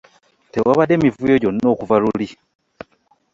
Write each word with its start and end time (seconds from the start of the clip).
Tewabadde 0.53 0.95
mivuyo 1.03 1.35
gyonna 1.41 1.65
okuva 1.73 1.95
luli. 2.03 2.27